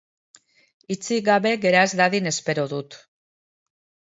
Hitzik 0.95 1.27
gabe 1.27 1.51
gera 1.67 1.83
ez 1.89 1.93
dadin 2.01 2.31
espero 2.33 2.65
dut. 2.73 2.99